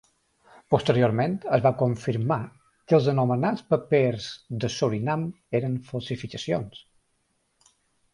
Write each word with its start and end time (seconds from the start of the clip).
Posteriorment, 0.75 1.33
es 1.57 1.65
va 1.65 1.71
confirmar 1.81 2.37
que 2.91 2.97
els 2.99 3.09
anomenats 3.13 3.61
papers 3.73 4.31
de 4.65 4.71
Surinam 4.77 5.27
eren 5.61 5.77
falsificacions. 5.91 6.81